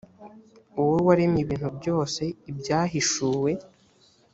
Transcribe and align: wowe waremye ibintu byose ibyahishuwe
wowe 0.77 0.99
waremye 1.07 1.39
ibintu 1.45 1.69
byose 1.77 2.21
ibyahishuwe 2.49 3.51